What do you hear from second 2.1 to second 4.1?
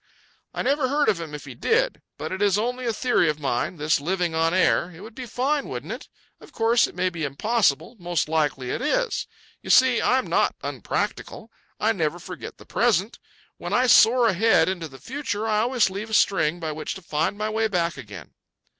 But it is only a theory of mine, this